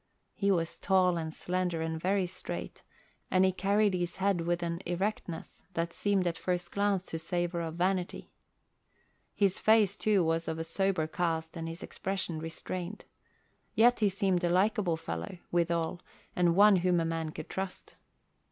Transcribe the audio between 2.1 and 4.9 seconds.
straight, and he carried his head with an